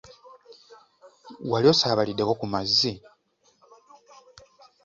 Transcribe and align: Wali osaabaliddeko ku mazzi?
Wali 1.49 1.67
osaabaliddeko 1.73 2.33
ku 2.39 2.45
mazzi? 2.53 2.93